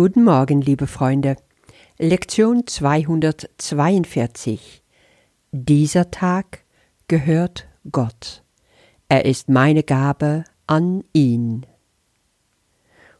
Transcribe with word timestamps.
Guten 0.00 0.22
Morgen, 0.22 0.60
liebe 0.60 0.86
Freunde. 0.86 1.34
Lektion 1.98 2.68
242. 2.68 4.84
Dieser 5.50 6.12
Tag 6.12 6.64
gehört 7.08 7.66
Gott. 7.90 8.44
Er 9.08 9.24
ist 9.24 9.48
meine 9.48 9.82
Gabe 9.82 10.44
an 10.68 11.02
ihn. 11.12 11.66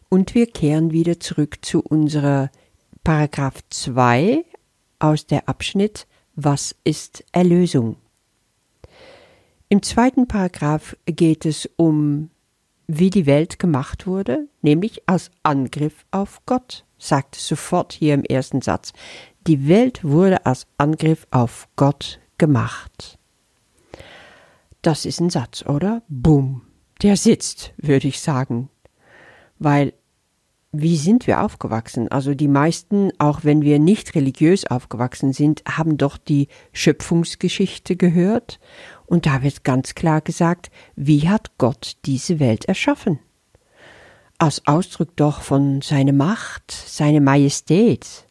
Und 0.08 0.36
wir 0.36 0.46
kehren 0.46 0.92
wieder 0.92 1.18
zurück 1.18 1.58
zu 1.62 1.82
unserer 1.82 2.48
Paragraph 3.02 3.58
2 3.70 4.44
aus 5.00 5.26
der 5.26 5.48
Abschnitt 5.48 6.06
Was 6.36 6.76
ist 6.84 7.24
Erlösung? 7.32 7.96
Im 9.68 9.82
zweiten 9.82 10.28
Paragraph 10.28 10.96
geht 11.06 11.44
es 11.44 11.68
um 11.74 12.30
wie 12.88 13.10
die 13.10 13.26
Welt 13.26 13.58
gemacht 13.58 14.06
wurde, 14.06 14.48
nämlich 14.62 15.08
als 15.08 15.30
Angriff 15.42 16.04
auf 16.10 16.40
Gott, 16.46 16.84
sagt 16.98 17.36
sofort 17.36 17.92
hier 17.92 18.14
im 18.14 18.24
ersten 18.24 18.62
Satz. 18.62 18.92
Die 19.46 19.68
Welt 19.68 20.02
wurde 20.02 20.44
als 20.46 20.66
Angriff 20.78 21.26
auf 21.30 21.68
Gott 21.76 22.18
gemacht. 22.38 23.18
Das 24.82 25.04
ist 25.04 25.20
ein 25.20 25.30
Satz, 25.30 25.64
oder? 25.66 26.02
Bumm. 26.08 26.62
Der 27.02 27.16
sitzt, 27.16 27.72
würde 27.76 28.08
ich 28.08 28.20
sagen. 28.20 28.70
Weil, 29.58 29.92
wie 30.72 30.96
sind 30.96 31.26
wir 31.26 31.42
aufgewachsen? 31.42 32.08
Also 32.08 32.34
die 32.34 32.48
meisten, 32.48 33.10
auch 33.18 33.42
wenn 33.42 33.62
wir 33.62 33.78
nicht 33.78 34.14
religiös 34.14 34.66
aufgewachsen 34.66 35.32
sind, 35.32 35.62
haben 35.66 35.96
doch 35.96 36.18
die 36.18 36.48
Schöpfungsgeschichte 36.72 37.96
gehört 37.96 38.60
und 39.06 39.24
da 39.24 39.42
wird 39.42 39.64
ganz 39.64 39.94
klar 39.94 40.20
gesagt, 40.20 40.70
wie 40.94 41.28
hat 41.28 41.56
Gott 41.56 41.96
diese 42.04 42.38
Welt 42.38 42.66
erschaffen? 42.66 43.18
Als 44.36 44.66
Ausdruck 44.66 45.16
doch 45.16 45.40
von 45.40 45.80
seiner 45.80 46.12
Macht, 46.12 46.70
seiner 46.70 47.20
Majestät. 47.20 48.26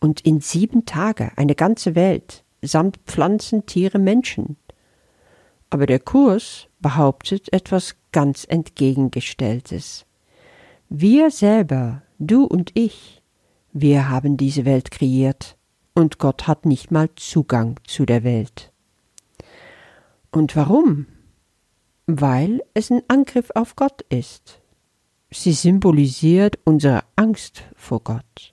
Und 0.00 0.20
in 0.22 0.40
sieben 0.40 0.84
Tage 0.84 1.30
eine 1.36 1.54
ganze 1.54 1.94
Welt, 1.94 2.42
samt 2.60 2.98
Pflanzen, 3.06 3.64
Tiere, 3.66 4.00
Menschen. 4.00 4.56
Aber 5.70 5.86
der 5.86 6.00
Kurs 6.00 6.66
behauptet 6.80 7.52
etwas 7.52 7.94
ganz 8.10 8.44
entgegengestelltes. 8.46 10.04
Wir 10.94 11.30
selber, 11.30 12.02
du 12.18 12.44
und 12.44 12.72
ich, 12.74 13.22
wir 13.72 14.10
haben 14.10 14.36
diese 14.36 14.66
Welt 14.66 14.90
kreiert, 14.90 15.56
und 15.94 16.18
Gott 16.18 16.46
hat 16.46 16.66
nicht 16.66 16.90
mal 16.90 17.08
Zugang 17.16 17.80
zu 17.86 18.04
der 18.04 18.24
Welt. 18.24 18.74
Und 20.32 20.54
warum? 20.54 21.06
Weil 22.06 22.60
es 22.74 22.90
ein 22.90 23.00
Angriff 23.08 23.50
auf 23.54 23.74
Gott 23.74 24.02
ist. 24.10 24.60
Sie 25.30 25.54
symbolisiert 25.54 26.58
unsere 26.64 27.04
Angst 27.16 27.62
vor 27.74 28.00
Gott. 28.00 28.52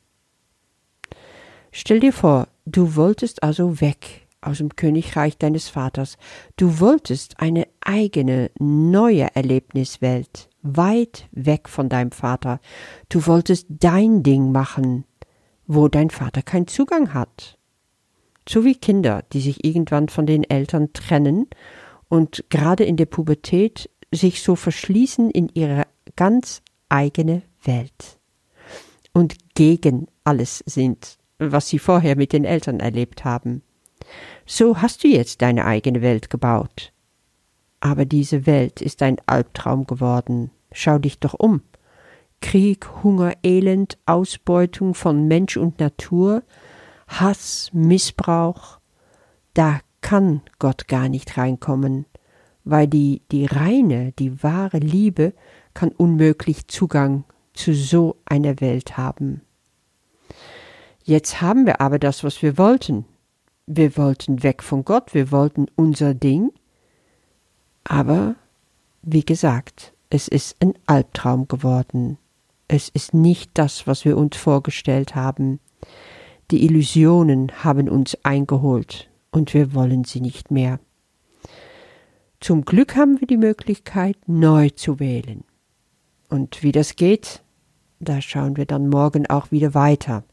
Stell 1.73 1.99
dir 1.99 2.13
vor, 2.13 2.47
du 2.65 2.95
wolltest 2.95 3.43
also 3.43 3.81
weg 3.81 4.29
aus 4.39 4.59
dem 4.59 4.77
Königreich 4.77 5.37
deines 5.37 5.67
Vaters. 5.67 6.17
Du 6.55 6.79
wolltest 6.79 7.41
eine 7.41 7.67
eigene, 7.89 8.51
neue 8.59 9.35
Erlebniswelt, 9.35 10.49
weit 10.61 11.27
weg 11.31 11.67
von 11.67 11.89
deinem 11.89 12.11
Vater. 12.11 12.59
Du 13.09 13.25
wolltest 13.25 13.67
dein 13.69 14.23
Ding 14.23 14.51
machen, 14.51 15.05
wo 15.67 15.87
dein 15.87 16.09
Vater 16.09 16.41
keinen 16.41 16.67
Zugang 16.67 17.13
hat 17.13 17.59
so 18.49 18.65
wie 18.65 18.75
Kinder, 18.75 19.23
die 19.31 19.41
sich 19.41 19.63
irgendwann 19.63 20.09
von 20.09 20.25
den 20.25 20.43
Eltern 20.43 20.91
trennen 20.93 21.47
und 22.09 22.43
gerade 22.49 22.83
in 22.83 22.97
der 22.97 23.05
Pubertät 23.05 23.89
sich 24.11 24.41
so 24.41 24.55
verschließen 24.55 25.29
in 25.29 25.49
ihre 25.53 25.85
ganz 26.15 26.63
eigene 26.89 27.43
Welt 27.63 28.19
und 29.13 29.35
gegen 29.53 30.07
alles 30.23 30.63
sind, 30.65 31.19
was 31.37 31.69
sie 31.69 31.77
vorher 31.77 32.15
mit 32.15 32.33
den 32.33 32.43
Eltern 32.43 32.79
erlebt 32.79 33.23
haben. 33.23 33.61
So 34.47 34.81
hast 34.81 35.03
du 35.03 35.07
jetzt 35.07 35.43
deine 35.43 35.65
eigene 35.65 36.01
Welt 36.01 36.31
gebaut. 36.31 36.91
Aber 37.79 38.05
diese 38.05 38.45
Welt 38.45 38.81
ist 38.81 39.01
ein 39.01 39.17
Albtraum 39.25 39.85
geworden. 39.85 40.51
Schau 40.71 40.99
dich 40.99 41.19
doch 41.19 41.33
um. 41.33 41.61
Krieg, 42.41 43.03
Hunger, 43.03 43.33
Elend, 43.43 43.97
Ausbeutung 44.05 44.93
von 44.93 45.27
Mensch 45.27 45.57
und 45.57 45.79
Natur, 45.79 46.43
Hass, 47.07 47.69
Missbrauch, 47.73 48.79
da 49.53 49.79
kann 50.01 50.41
Gott 50.59 50.87
gar 50.87 51.09
nicht 51.09 51.37
reinkommen, 51.37 52.05
weil 52.63 52.87
die, 52.87 53.21
die 53.31 53.45
reine, 53.45 54.13
die 54.13 54.41
wahre 54.43 54.77
Liebe 54.77 55.33
kann 55.73 55.89
unmöglich 55.89 56.67
Zugang 56.67 57.25
zu 57.53 57.73
so 57.73 58.15
einer 58.25 58.61
Welt 58.61 58.97
haben. 58.97 59.41
Jetzt 61.03 61.41
haben 61.41 61.65
wir 61.65 61.81
aber 61.81 61.99
das, 61.99 62.23
was 62.23 62.41
wir 62.41 62.57
wollten. 62.57 63.05
Wir 63.65 63.97
wollten 63.97 64.43
weg 64.43 64.63
von 64.63 64.85
Gott, 64.85 65.13
wir 65.13 65.31
wollten 65.31 65.65
unser 65.75 66.13
Ding, 66.13 66.51
aber 67.83 68.35
wie 69.01 69.23
gesagt, 69.23 69.93
es 70.09 70.27
ist 70.27 70.55
ein 70.59 70.73
Albtraum 70.85 71.47
geworden. 71.47 72.17
Es 72.67 72.89
ist 72.89 73.13
nicht 73.13 73.51
das, 73.53 73.87
was 73.87 74.05
wir 74.05 74.17
uns 74.17 74.37
vorgestellt 74.37 75.15
haben. 75.15 75.59
Die 76.51 76.65
Illusionen 76.65 77.63
haben 77.63 77.89
uns 77.89 78.17
eingeholt 78.23 79.09
und 79.31 79.53
wir 79.53 79.73
wollen 79.73 80.03
sie 80.03 80.21
nicht 80.21 80.51
mehr. 80.51 80.79
Zum 82.39 82.63
Glück 82.63 82.95
haben 82.95 83.19
wir 83.19 83.27
die 83.27 83.37
Möglichkeit, 83.37 84.17
neu 84.27 84.69
zu 84.69 84.99
wählen. 84.99 85.43
Und 86.29 86.63
wie 86.63 86.71
das 86.71 86.95
geht, 86.95 87.43
da 87.99 88.21
schauen 88.21 88.55
wir 88.55 88.65
dann 88.65 88.87
morgen 88.87 89.29
auch 89.29 89.51
wieder 89.51 89.73
weiter. 89.73 90.23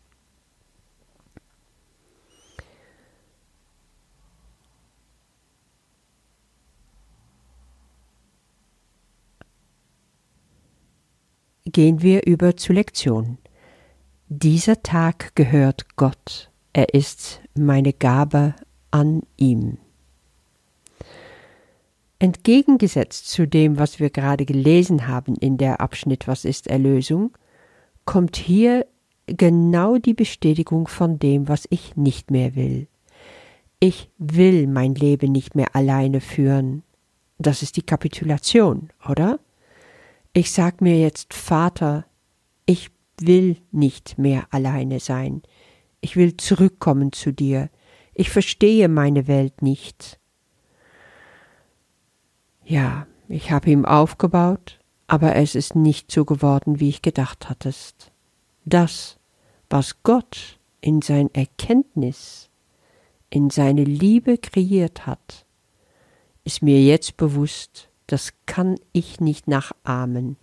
Gehen 11.67 12.01
wir 12.01 12.27
über 12.27 12.57
zur 12.57 12.77
Lektion. 12.77 13.39
Dieser 14.29 14.83
Tag 14.85 15.35
gehört 15.35 15.97
Gott, 15.97 16.51
er 16.73 16.95
ist 16.95 17.41
meine 17.57 17.93
Gabe 17.93 18.55
an 18.93 19.23
ihm. 19.37 19.79
Entgegengesetzt 22.21 23.29
zu 23.29 23.49
dem, 23.49 23.81
was 23.81 23.99
wir 23.99 24.11
gerade 24.11 24.47
gelesen 24.47 25.09
haben 25.09 25.35
in 25.35 25.59
der 25.59 25.81
Abschnitt 25.81 26.29
Was 26.29 26.45
ist 26.45 26.69
Erlösung, 26.69 27.37
kommt 28.05 28.37
hier 28.37 28.87
genau 29.27 29.99
die 29.99 30.15
Bestätigung 30.15 30.87
von 30.87 31.19
dem, 31.19 31.49
was 31.49 31.67
ich 31.71 31.97
nicht 31.97 32.31
mehr 32.31 32.55
will. 32.55 32.87
Ich 33.81 34.09
will 34.19 34.69
mein 34.69 34.95
Leben 34.95 35.33
nicht 35.33 35.57
mehr 35.57 35.75
alleine 35.75 36.21
führen. 36.21 36.85
Das 37.39 37.63
ist 37.63 37.77
die 37.77 37.83
Kapitulation, 37.83 38.91
oder? 39.07 39.41
Ich 40.37 40.53
sag 40.53 40.83
mir 40.83 41.01
jetzt, 41.01 41.33
Vater, 41.33 42.05
ich 42.67 42.91
will 43.19 43.57
nicht 43.73 44.19
mehr 44.19 44.47
alleine 44.51 45.01
sein. 45.01 45.41
Ich 46.03 46.15
will 46.15 46.37
zurückkommen 46.37 47.11
zu 47.13 47.33
dir. 47.33 47.71
Ich 48.13 48.29
verstehe 48.29 48.91
meine 48.91 49.29
Welt 49.29 49.63
nicht. 49.63 50.21
Ja, 52.67 53.07
ich 53.29 53.51
habe 53.51 53.71
ihm 53.71 53.87
aufgebaut, 53.87 54.79
aber 55.07 55.37
es 55.37 55.55
ist 55.55 55.75
nicht 55.75 56.13
so 56.13 56.27
geworden, 56.27 56.81
wie 56.81 56.91
ich 56.91 57.01
gedacht 57.01 57.49
hattest. 57.49 58.13
Das, 58.67 59.17
was 59.71 60.03
Gott 60.03 60.59
in 60.83 61.01
sein 61.01 61.31
Erkenntnis, 61.33 62.51
in 63.31 63.49
seine 63.49 63.85
Liebe 63.85 64.37
kreiert 64.37 65.07
hat, 65.07 65.47
ist 66.45 66.61
mir 66.61 66.83
jetzt 66.83 67.17
bewusst, 67.17 67.89
das 68.07 68.35
kann 68.45 68.77
ich 68.93 69.19
nicht 69.19 69.49
nachahmen, 69.87 70.37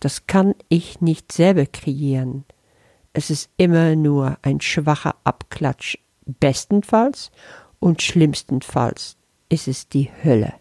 das 0.00 0.26
kann 0.26 0.54
ich 0.68 1.00
nicht 1.00 1.32
selber 1.32 1.66
kreieren. 1.66 2.44
Es 3.12 3.30
ist 3.30 3.50
immer 3.56 3.96
nur 3.96 4.38
ein 4.42 4.60
schwacher 4.60 5.16
Abklatsch. 5.24 5.98
Bestenfalls 6.26 7.30
und 7.80 8.00
schlimmstenfalls 8.00 9.16
ist 9.50 9.68
es 9.68 9.88
die 9.88 10.10
Hölle. 10.24 10.54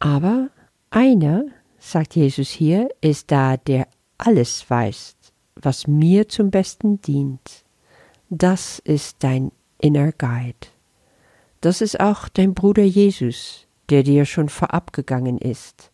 Aber 0.00 0.50
einer, 0.90 1.44
sagt 1.78 2.16
Jesus 2.16 2.48
hier, 2.48 2.88
ist 3.00 3.30
da, 3.30 3.56
der 3.56 3.86
alles 4.18 4.68
weiß, 4.68 5.14
was 5.54 5.86
mir 5.86 6.28
zum 6.28 6.50
Besten 6.50 7.00
dient. 7.00 7.64
Das 8.30 8.80
ist 8.80 9.18
dein 9.20 9.52
Inner 9.78 10.10
Guide. 10.10 10.66
Das 11.60 11.80
ist 11.80 12.00
auch 12.00 12.28
dein 12.28 12.52
Bruder 12.52 12.82
Jesus, 12.82 13.66
der 13.90 14.02
dir 14.02 14.24
schon 14.24 14.48
vorab 14.48 14.92
gegangen 14.92 15.38
ist. 15.38 15.90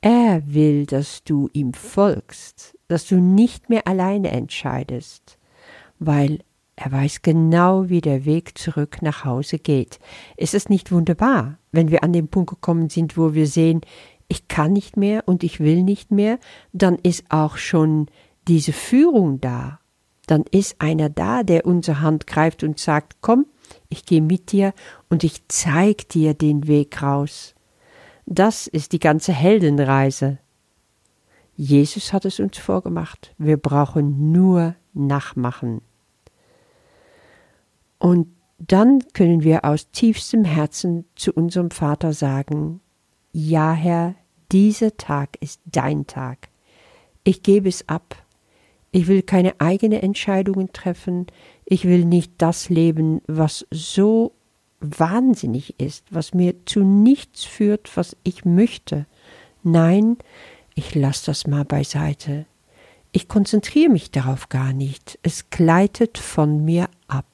Er 0.00 0.42
will, 0.46 0.86
dass 0.86 1.24
du 1.24 1.48
ihm 1.52 1.74
folgst, 1.74 2.78
dass 2.86 3.06
du 3.06 3.16
nicht 3.16 3.68
mehr 3.68 3.86
alleine 3.88 4.30
entscheidest, 4.30 5.38
weil 5.98 6.38
er 6.76 6.92
weiß 6.92 7.22
genau, 7.22 7.88
wie 7.88 8.00
der 8.00 8.24
Weg 8.24 8.56
zurück 8.56 9.02
nach 9.02 9.24
Hause 9.24 9.58
geht. 9.58 9.98
Ist 10.36 10.54
es 10.54 10.68
nicht 10.68 10.92
wunderbar, 10.92 11.58
wenn 11.72 11.90
wir 11.90 12.04
an 12.04 12.12
den 12.12 12.28
Punkt 12.28 12.50
gekommen 12.50 12.88
sind, 12.88 13.16
wo 13.16 13.34
wir 13.34 13.48
sehen, 13.48 13.80
ich 14.28 14.46
kann 14.46 14.74
nicht 14.74 14.96
mehr 14.96 15.26
und 15.26 15.42
ich 15.42 15.58
will 15.58 15.82
nicht 15.82 16.12
mehr, 16.12 16.38
dann 16.72 16.96
ist 16.96 17.24
auch 17.30 17.56
schon 17.56 18.06
diese 18.46 18.72
Führung 18.72 19.40
da. 19.40 19.80
Dann 20.26 20.44
ist 20.50 20.80
einer 20.80 21.08
da, 21.08 21.42
der 21.42 21.66
unsere 21.66 22.00
Hand 22.00 22.28
greift 22.28 22.62
und 22.62 22.78
sagt, 22.78 23.16
komm, 23.22 23.46
ich 23.88 24.04
gehe 24.04 24.22
mit 24.22 24.52
dir 24.52 24.74
und 25.08 25.24
ich 25.24 25.46
zeig 25.48 26.08
dir 26.08 26.34
den 26.34 26.66
Weg 26.66 27.02
raus. 27.02 27.54
Das 28.26 28.66
ist 28.66 28.92
die 28.92 28.98
ganze 28.98 29.32
Heldenreise. 29.32 30.38
Jesus 31.56 32.12
hat 32.12 32.24
es 32.24 32.38
uns 32.38 32.58
vorgemacht. 32.58 33.34
Wir 33.38 33.56
brauchen 33.56 34.32
nur 34.32 34.74
nachmachen. 34.92 35.80
Und 37.98 38.28
dann 38.58 39.00
können 39.12 39.42
wir 39.42 39.64
aus 39.64 39.90
tiefstem 39.90 40.44
Herzen 40.44 41.04
zu 41.16 41.32
unserem 41.32 41.70
Vater 41.70 42.12
sagen, 42.12 42.80
ja 43.32 43.72
Herr, 43.72 44.14
dieser 44.52 44.96
Tag 44.96 45.36
ist 45.40 45.60
dein 45.64 46.06
Tag. 46.06 46.48
Ich 47.24 47.42
gebe 47.42 47.68
es 47.68 47.88
ab. 47.88 48.16
Ich 48.90 49.06
will 49.06 49.22
keine 49.22 49.60
eigenen 49.60 50.00
Entscheidungen 50.00 50.72
treffen. 50.72 51.26
Ich 51.64 51.84
will 51.84 52.04
nicht 52.04 52.32
das 52.38 52.70
leben, 52.70 53.20
was 53.26 53.66
so 53.70 54.32
wahnsinnig 54.80 55.78
ist, 55.78 56.06
was 56.10 56.34
mir 56.34 56.54
zu 56.64 56.80
nichts 56.80 57.44
führt, 57.44 57.96
was 57.96 58.16
ich 58.22 58.44
möchte. 58.44 59.06
Nein, 59.62 60.16
ich 60.74 60.94
lasse 60.94 61.26
das 61.26 61.46
mal 61.46 61.64
beiseite. 61.64 62.46
Ich 63.12 63.28
konzentriere 63.28 63.90
mich 63.90 64.10
darauf 64.10 64.48
gar 64.48 64.72
nicht. 64.72 65.18
Es 65.22 65.50
gleitet 65.50 66.18
von 66.18 66.64
mir 66.64 66.88
ab. 67.08 67.26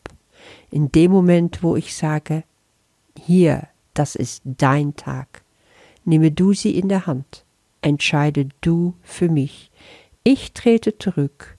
In 0.71 0.91
dem 0.91 1.11
Moment, 1.11 1.63
wo 1.63 1.77
ich 1.77 1.95
sage, 1.95 2.45
hier, 3.19 3.69
das 3.93 4.15
ist 4.15 4.43
dein 4.45 4.97
Tag. 4.97 5.43
Nehme 6.05 6.31
du 6.31 6.53
sie 6.53 6.77
in 6.77 6.89
der 6.89 7.07
Hand. 7.07 7.45
Entscheide 7.83 8.49
du 8.61 8.95
für 9.03 9.29
mich. 9.29 9.71
Ich 10.25 10.55
trete 10.55 10.97
zurück. 10.97 11.59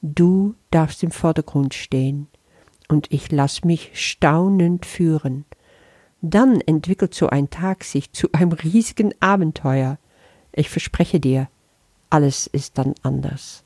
Du 0.00 0.54
darfst 0.70 1.02
im 1.02 1.10
Vordergrund 1.10 1.74
stehen. 1.74 2.28
Und 2.88 3.12
ich 3.12 3.32
lass 3.32 3.64
mich 3.64 3.90
staunend 3.94 4.86
führen. 4.86 5.44
Dann 6.20 6.60
entwickelt 6.60 7.12
so 7.12 7.28
ein 7.28 7.50
Tag 7.50 7.82
sich 7.82 8.12
zu 8.12 8.28
einem 8.32 8.52
riesigen 8.52 9.12
Abenteuer. 9.20 9.98
Ich 10.52 10.70
verspreche 10.70 11.18
dir, 11.18 11.48
alles 12.08 12.46
ist 12.46 12.78
dann 12.78 12.94
anders. 13.02 13.64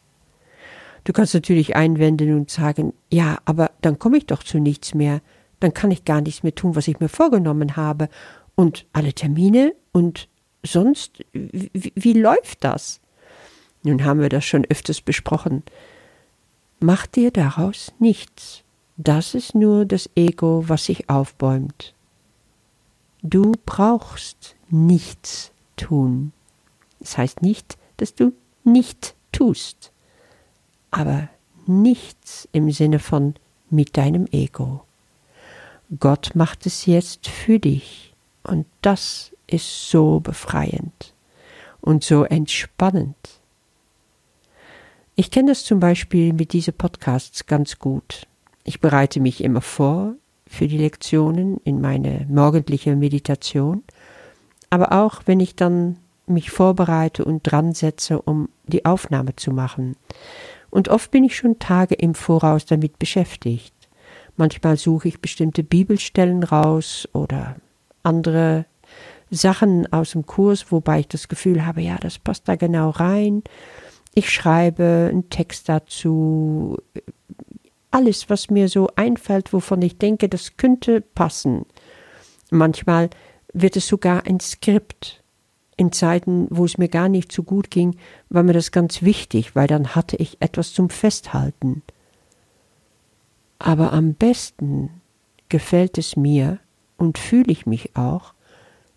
Du 1.05 1.13
kannst 1.13 1.35
natürlich 1.35 1.77
einwenden 1.77 2.35
und 2.35 2.51
sagen, 2.51 2.95
ja, 3.13 3.39
aber 3.45 3.71
dann 3.83 3.99
komme 3.99 4.17
ich 4.17 4.27
doch 4.27 4.43
zu 4.43 4.59
nichts 4.59 4.95
mehr, 4.95 5.21
dann 5.61 5.75
kann 5.75 5.91
ich 5.91 6.05
gar 6.05 6.21
nichts 6.21 6.43
mehr 6.43 6.55
tun, 6.55 6.75
was 6.75 6.89
ich 6.89 7.01
mir 7.01 7.09
vorgenommen 7.09 7.77
habe, 7.77 8.09
und 8.55 8.87
alle 8.93 9.13
Termine 9.13 9.75
und 9.93 10.29
sonst, 10.65 11.25
wie, 11.33 11.93
wie 11.95 12.13
läuft 12.15 12.65
das? 12.65 13.01
Nun 13.89 14.05
haben 14.05 14.21
wir 14.21 14.29
das 14.29 14.45
schon 14.45 14.65
öfters 14.67 15.01
besprochen. 15.01 15.63
Mach 16.81 17.07
dir 17.07 17.31
daraus 17.31 17.93
nichts. 17.99 18.63
Das 18.97 19.35
ist 19.35 19.55
nur 19.55 19.85
das 19.85 20.11
Ego, 20.15 20.65
was 20.69 20.85
sich 20.85 21.09
aufbäumt. 21.09 21.95
Du 23.23 23.53
brauchst 23.67 24.57
nichts 24.71 25.53
tun. 25.77 26.33
Das 27.01 27.19
heißt 27.19 27.43
nicht, 27.43 27.77
dass 27.97 28.15
du 28.15 28.33
nicht 28.65 29.15
tust 29.33 29.93
aber 30.91 31.29
nichts 31.67 32.49
im 32.53 32.71
Sinne 32.71 32.99
von 32.99 33.35
mit 33.71 33.97
deinem 33.97 34.27
Ego. 34.31 34.85
Gott 35.99 36.33
macht 36.35 36.67
es 36.67 36.87
jetzt 36.87 37.29
für 37.29 37.59
dich 37.59 38.15
und 38.43 38.67
das 38.83 39.33
ist 39.47 39.91
so 39.91 40.21
befreiend 40.21 41.15
und 41.81 42.05
so 42.05 42.25
entspannend. 42.25 43.38
Ich 45.21 45.33
kenne 45.33 45.49
das 45.51 45.65
zum 45.65 45.81
Beispiel 45.81 46.33
mit 46.33 46.53
diesen 46.53 46.75
Podcasts 46.75 47.47
ganz 47.47 47.81
gut. 47.81 48.29
Ich 48.63 48.81
bereite 48.81 49.19
mich 49.19 49.43
immer 49.43 49.63
vor 49.63 50.15
für 50.47 50.69
die 50.69 50.79
Lektionen 50.79 51.57
in 51.65 51.81
meine 51.81 52.25
morgendliche 52.29 52.95
Meditation, 52.95 53.83
aber 54.71 54.93
auch 54.93 55.23
wenn 55.27 55.41
ich 55.41 55.57
dann 55.57 55.97
mich 56.29 56.53
vorbereite 56.53 57.25
und 57.25 57.43
dran 57.43 57.75
setze, 57.75 58.23
um 58.23 58.49
die 58.69 58.85
Aufnahme 58.85 59.35
zu 59.35 59.51
machen 59.51 59.97
und 60.71 60.89
oft 60.89 61.11
bin 61.11 61.25
ich 61.25 61.37
schon 61.37 61.59
Tage 61.59 61.97
im 61.97 62.15
Voraus 62.15 62.65
damit 62.65 63.01
beschäftigt. 63.01 63.75
Manchmal 64.37 64.77
suche 64.77 65.09
ich 65.09 65.21
bestimmte 65.21 65.65
Bibelstellen 65.65 66.45
raus 66.45 67.09
oder 67.13 67.57
andere 68.05 68.67
Sachen 69.33 69.93
aus 69.93 70.13
dem 70.13 70.27
Kurs, 70.27 70.71
wobei 70.71 71.01
ich 71.01 71.09
das 71.09 71.27
Gefühl 71.27 71.67
habe, 71.67 71.81
ja, 71.81 71.97
das 71.97 72.21
passt 72.21 72.47
da 72.47 72.55
genau 72.55 72.91
rein. 72.91 73.43
Ich 74.15 74.31
schreibe 74.31 75.09
einen 75.11 75.31
Text 75.31 75.69
dazu, 75.69 76.77
alles, 77.91 78.29
was 78.29 78.51
mir 78.51 78.69
so 78.69 78.89
einfällt, 78.97 79.53
wovon 79.53 79.83
ich 79.83 79.99
denke, 79.99 80.29
das 80.29 80.57
könnte 80.57 81.01
passen. 81.01 81.65
Manchmal 82.51 83.11
wird 83.53 83.77
es 83.77 83.87
sogar 83.87 84.27
ein 84.27 84.41
Skript 84.41 85.23
in 85.77 85.93
Zeiten, 85.93 86.49
wo 86.51 86.65
es 86.65 86.77
mir 86.77 86.89
gar 86.89 87.09
nicht 87.09 87.33
so 87.33 87.43
gut 87.43 87.71
ging, 87.71 87.97
war 88.29 88.43
mir 88.43 88.53
das 88.53 88.73
ganz 88.73 89.03
wichtig, 89.03 89.55
weil 89.55 89.69
dann 89.69 89.95
hatte 89.95 90.17
ich 90.17 90.37
etwas 90.41 90.73
zum 90.73 90.91
Festhalten. 90.91 91.83
Aber 93.59 93.93
am 93.93 94.15
besten 94.15 94.91
gefällt 95.49 95.97
es 95.97 96.17
mir 96.17 96.59
und 96.97 97.17
fühle 97.17 97.51
ich 97.51 97.65
mich 97.65 97.97
auch, 97.97 98.35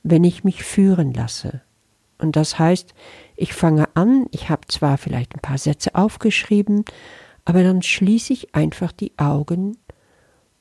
wenn 0.04 0.24
ich 0.24 0.44
mich 0.44 0.64
führen 0.64 1.14
lasse. 1.14 1.62
Und 2.22 2.36
das 2.36 2.60
heißt, 2.60 2.94
ich 3.36 3.54
fange 3.54 3.90
an, 3.96 4.28
ich 4.30 4.50
habe 4.50 4.68
zwar 4.68 5.00
vielleicht 5.00 5.34
ein 5.36 5.42
paar 5.42 5.58
Sätze 5.58 5.96
aufgeschrieben, 5.96 6.86
aber 7.46 7.64
dann 7.64 7.82
schließe 7.82 8.32
ich 8.32 8.54
einfach 8.54 8.92
die 8.92 9.18
Augen 9.18 9.78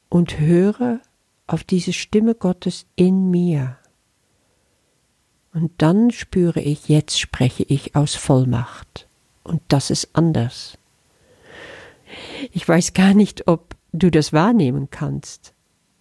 und 0.09 0.41
höre 0.41 1.01
auf 1.47 1.63
diese 1.63 1.93
Stimme 1.93 2.35
Gottes 2.35 2.87
in 2.97 3.31
mir. 3.31 3.77
Und 5.53 5.71
dann 5.79 6.11
spüre 6.11 6.61
ich, 6.61 6.89
jetzt 6.89 7.21
spreche 7.21 7.65
ich 7.65 7.95
aus 7.95 8.15
Vollmacht. 8.15 9.07
Und 9.45 9.61
das 9.69 9.91
ist 9.91 10.11
anders. 10.15 10.79
Ich 12.53 12.67
weiß 12.67 12.95
gar 12.95 13.13
nicht, 13.13 13.49
ob 13.49 13.77
du 13.93 14.11
das 14.11 14.33
wahrnehmen 14.33 14.89
kannst. 14.91 15.53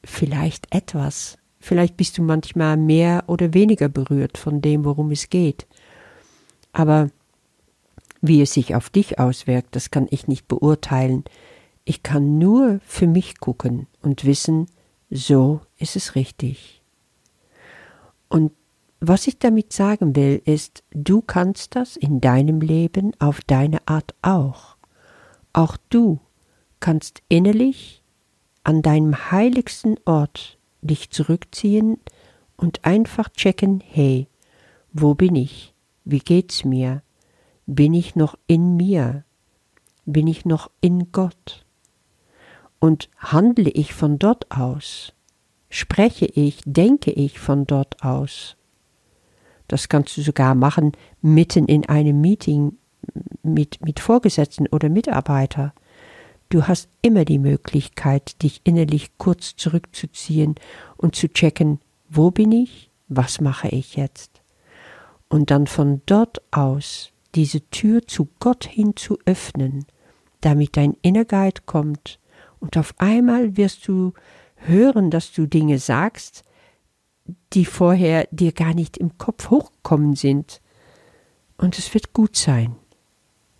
Vielleicht 0.06 0.74
etwas. 0.74 1.39
Vielleicht 1.60 1.98
bist 1.98 2.18
du 2.18 2.24
manchmal 2.24 2.78
mehr 2.78 3.24
oder 3.28 3.54
weniger 3.54 3.90
berührt 3.90 4.38
von 4.38 4.62
dem, 4.62 4.86
worum 4.86 5.12
es 5.12 5.30
geht. 5.30 5.68
Aber 6.72 7.10
wie 8.22 8.42
es 8.42 8.54
sich 8.54 8.76
auf 8.76 8.90
dich 8.90 9.20
auswirkt, 9.20 9.76
das 9.76 9.92
kann 9.92 10.08
ich 10.10 10.28
nicht 10.28 10.48
beurteilen. 10.48 11.24
Ich 11.86 12.04
kann 12.04 12.38
nur 12.38 12.80
für 12.86 13.08
mich 13.08 13.40
gucken 13.40 13.88
und 14.02 14.26
wissen, 14.26 14.68
so 15.10 15.62
ist 15.78 15.96
es 15.96 16.16
richtig. 16.16 16.82
Und 18.28 18.52
was 19.02 19.28
ich 19.28 19.40
damit 19.40 19.74
sagen 19.74 20.16
will, 20.16 20.42
ist, 20.46 20.84
du 20.92 21.22
kannst 21.22 21.76
das 21.76 21.96
in 21.96 22.20
deinem 22.20 22.62
Leben 22.62 23.14
auf 23.20 23.42
deine 23.42 23.80
Art 23.88 24.14
auch. 24.22 24.76
Auch 25.54 25.78
du 25.90 26.20
kannst 26.80 27.22
innerlich 27.30 28.04
an 28.64 28.82
deinem 28.82 29.32
heiligsten 29.32 29.98
Ort 30.06 30.59
dich 30.82 31.10
zurückziehen 31.10 31.98
und 32.58 32.86
einfach 32.86 33.30
checken, 33.30 33.82
hey, 33.86 34.28
wo 34.92 35.14
bin 35.16 35.36
ich? 35.36 35.74
Wie 36.06 36.20
geht's 36.20 36.64
mir? 36.66 37.04
Bin 37.66 37.94
ich 37.94 38.16
noch 38.16 38.38
in 38.48 38.76
mir? 38.76 39.24
Bin 40.06 40.28
ich 40.28 40.46
noch 40.46 40.72
in 40.82 41.12
Gott? 41.12 41.66
Und 42.80 43.10
handle 43.18 43.70
ich 43.70 43.94
von 43.94 44.18
dort 44.18 44.50
aus? 44.52 45.14
Spreche 45.70 46.26
ich, 46.26 46.62
denke 46.66 47.12
ich 47.12 47.40
von 47.40 47.68
dort 47.68 48.04
aus? 48.04 48.56
Das 49.68 49.88
kannst 49.88 50.18
du 50.18 50.22
sogar 50.22 50.56
machen 50.56 50.94
mitten 51.22 51.66
in 51.66 51.88
einem 51.88 52.20
Meeting 52.20 52.78
mit, 53.44 53.86
mit 53.86 54.00
Vorgesetzten 54.00 54.68
oder 54.68 54.90
Mitarbeiter. 54.90 55.74
Du 56.50 56.68
hast 56.68 56.90
immer 57.04 57.26
die 57.26 57.40
Möglichkeit, 57.40 58.42
dich 58.42 58.62
innerlich 58.64 59.18
kurz 59.18 59.56
zurückzuziehen 59.56 60.56
und 60.98 61.16
zu 61.16 61.30
checken, 61.30 61.80
wo 62.10 62.32
bin 62.32 62.52
ich, 62.52 62.90
was 63.08 63.40
mache 63.40 63.70
ich 63.70 63.96
jetzt. 63.96 64.42
Und 65.30 65.52
dann 65.52 65.68
von 65.68 66.02
dort 66.08 66.42
aus 66.52 67.12
diese 67.36 67.62
Tür 67.70 68.08
zu 68.08 68.30
Gott 68.40 68.66
hin 68.66 68.96
zu 68.96 69.20
öffnen, 69.26 69.86
damit 70.42 70.76
dein 70.76 70.98
Inner 71.04 71.26
Guide 71.26 71.62
kommt, 71.66 72.20
und 72.60 72.78
auf 72.78 72.94
einmal 72.98 73.56
wirst 73.56 73.88
du 73.88 74.14
hören, 74.56 75.12
dass 75.12 75.32
du 75.32 75.46
Dinge 75.46 75.80
sagst, 75.80 76.44
die 77.54 77.66
vorher 77.66 78.28
dir 78.32 78.52
gar 78.52 78.74
nicht 78.74 78.98
im 78.98 79.18
Kopf 79.18 79.50
hochgekommen 79.50 80.16
sind. 80.16 80.62
Und 81.58 81.78
es 81.78 81.94
wird 81.94 82.14
gut 82.14 82.36
sein. 82.36 82.76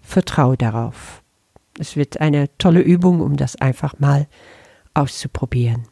Vertrau 0.02 0.56
darauf. 0.56 1.24
Es 1.80 1.96
wird 1.96 2.20
eine 2.20 2.56
tolle 2.58 2.82
Übung, 2.82 3.22
um 3.22 3.38
das 3.38 3.56
einfach 3.56 4.00
mal 4.00 4.28
auszuprobieren. 4.94 5.88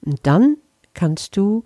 Und 0.00 0.26
dann 0.26 0.56
kannst 0.94 1.36
du 1.36 1.64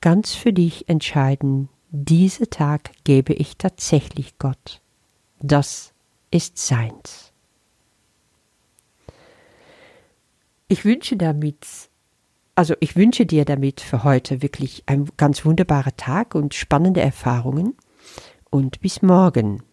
ganz 0.00 0.32
für 0.32 0.52
dich 0.52 0.88
entscheiden, 0.88 1.68
dieser 1.90 2.48
Tag 2.48 2.92
gebe 3.02 3.32
ich 3.32 3.56
tatsächlich 3.56 4.38
Gott. 4.38 4.80
Das 5.40 5.92
ist 6.30 6.56
seins. 6.56 7.32
Ich 10.68 10.84
wünsche 10.84 11.16
damit, 11.16 11.66
also 12.54 12.74
ich 12.78 12.94
wünsche 12.94 13.26
dir 13.26 13.44
damit 13.44 13.80
für 13.80 14.04
heute 14.04 14.40
wirklich 14.40 14.84
ein 14.86 15.08
ganz 15.16 15.44
wunderbarer 15.44 15.96
Tag 15.96 16.36
und 16.36 16.54
spannende 16.54 17.00
Erfahrungen 17.00 17.76
und 18.50 18.80
bis 18.80 19.02
morgen. 19.02 19.64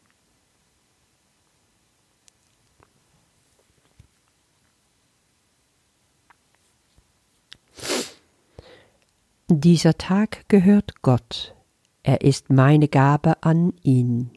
Dieser 9.50 9.98
Tag 9.98 10.44
gehört 10.50 11.02
Gott, 11.04 11.56
er 12.04 12.20
ist 12.20 12.50
meine 12.50 12.90
Gabe 12.90 13.42
an 13.44 13.72
ihn. 13.82 14.32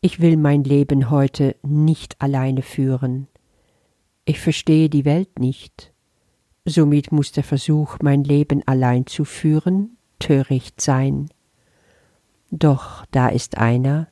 Ich 0.00 0.20
will 0.20 0.36
mein 0.36 0.62
Leben 0.62 1.10
heute 1.10 1.56
nicht 1.64 2.22
alleine 2.22 2.62
führen. 2.62 3.26
Ich 4.24 4.38
verstehe 4.38 4.88
die 4.88 5.04
Welt 5.04 5.40
nicht. 5.40 5.92
Somit 6.64 7.10
muss 7.10 7.32
der 7.32 7.42
Versuch, 7.42 7.96
mein 8.00 8.22
Leben 8.22 8.62
allein 8.66 9.04
zu 9.08 9.24
führen, 9.24 9.96
töricht 10.20 10.80
sein. 10.80 11.28
Doch 12.52 13.04
da 13.10 13.30
ist 13.30 13.58
einer, 13.58 14.06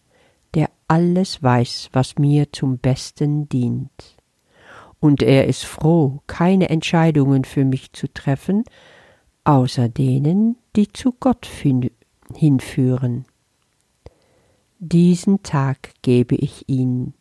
der 0.54 0.68
alles 0.88 1.40
weiß, 1.40 1.90
was 1.92 2.18
mir 2.18 2.52
zum 2.52 2.78
Besten 2.78 3.48
dient 3.48 4.19
und 5.00 5.22
er 5.22 5.46
ist 5.46 5.64
froh, 5.64 6.20
keine 6.26 6.68
Entscheidungen 6.68 7.44
für 7.44 7.64
mich 7.64 7.92
zu 7.92 8.06
treffen, 8.12 8.64
außer 9.44 9.88
denen, 9.88 10.56
die 10.76 10.88
zu 10.92 11.12
Gott 11.18 11.48
hinführen. 12.34 13.24
Diesen 14.78 15.42
Tag 15.42 15.92
gebe 16.02 16.36
ich 16.36 16.68
ihn. 16.68 17.14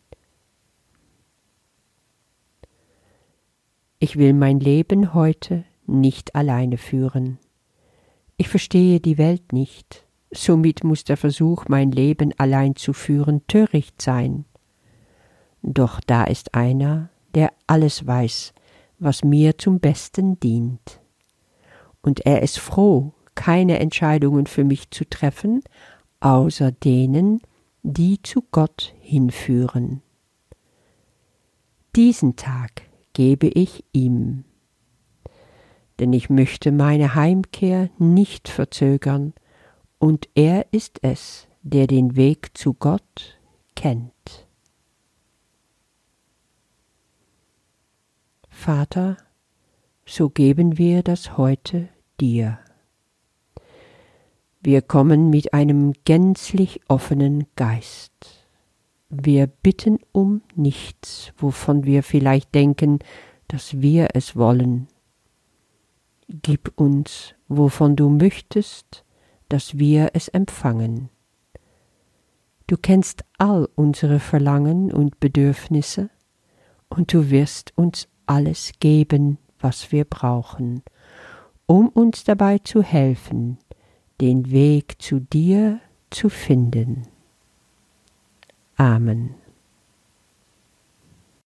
Ich 3.98 4.16
will 4.16 4.32
mein 4.32 4.60
Leben 4.60 5.12
heute 5.12 5.64
nicht 5.86 6.34
alleine 6.34 6.78
führen. 6.78 7.38
Ich 8.36 8.48
verstehe 8.48 9.00
die 9.00 9.18
Welt 9.18 9.52
nicht, 9.52 10.06
somit 10.30 10.84
muss 10.84 11.04
der 11.04 11.18
Versuch, 11.18 11.66
mein 11.68 11.90
Leben 11.90 12.32
allein 12.38 12.76
zu 12.76 12.94
führen, 12.94 13.46
töricht 13.46 14.00
sein. 14.00 14.46
Doch 15.62 16.00
da 16.06 16.24
ist 16.24 16.54
einer, 16.54 17.10
der 17.34 17.52
alles 17.66 18.06
weiß, 18.06 18.52
was 18.98 19.24
mir 19.24 19.58
zum 19.58 19.80
Besten 19.80 20.38
dient. 20.40 21.00
Und 22.02 22.26
er 22.26 22.42
ist 22.42 22.58
froh, 22.58 23.12
keine 23.34 23.78
Entscheidungen 23.78 24.46
für 24.46 24.64
mich 24.64 24.90
zu 24.90 25.08
treffen, 25.08 25.62
außer 26.20 26.72
denen, 26.72 27.40
die 27.82 28.22
zu 28.22 28.42
Gott 28.50 28.94
hinführen. 29.00 30.02
Diesen 31.96 32.36
Tag 32.36 32.82
gebe 33.14 33.48
ich 33.48 33.84
ihm, 33.92 34.44
denn 35.98 36.12
ich 36.12 36.30
möchte 36.30 36.72
meine 36.72 37.14
Heimkehr 37.14 37.90
nicht 37.98 38.48
verzögern, 38.48 39.34
und 39.98 40.28
er 40.34 40.72
ist 40.72 40.98
es, 41.02 41.46
der 41.62 41.86
den 41.86 42.16
Weg 42.16 42.56
zu 42.56 42.72
Gott 42.72 43.38
kennt. 43.74 44.12
Vater, 48.60 49.16
so 50.04 50.28
geben 50.28 50.76
wir 50.76 51.02
das 51.02 51.38
heute 51.38 51.88
dir. 52.20 52.58
Wir 54.60 54.82
kommen 54.82 55.30
mit 55.30 55.54
einem 55.54 55.94
gänzlich 56.04 56.82
offenen 56.86 57.46
Geist. 57.56 58.12
Wir 59.08 59.46
bitten 59.46 59.98
um 60.12 60.42
nichts, 60.54 61.32
wovon 61.38 61.84
wir 61.84 62.02
vielleicht 62.02 62.54
denken, 62.54 62.98
dass 63.48 63.80
wir 63.80 64.08
es 64.12 64.36
wollen. 64.36 64.88
Gib 66.28 66.78
uns, 66.78 67.34
wovon 67.48 67.96
du 67.96 68.10
möchtest, 68.10 69.06
dass 69.48 69.78
wir 69.78 70.10
es 70.12 70.28
empfangen. 70.28 71.08
Du 72.66 72.76
kennst 72.76 73.24
all 73.38 73.66
unsere 73.74 74.20
Verlangen 74.20 74.92
und 74.92 75.18
Bedürfnisse, 75.18 76.10
und 76.90 77.14
du 77.14 77.30
wirst 77.30 77.72
uns 77.78 78.06
alles 78.30 78.72
geben, 78.78 79.38
was 79.58 79.90
wir 79.90 80.04
brauchen, 80.04 80.82
um 81.66 81.88
uns 81.88 82.22
dabei 82.22 82.58
zu 82.58 82.80
helfen, 82.80 83.58
den 84.20 84.52
Weg 84.52 85.02
zu 85.02 85.18
dir 85.18 85.80
zu 86.10 86.28
finden. 86.28 87.08
Amen. 88.76 89.34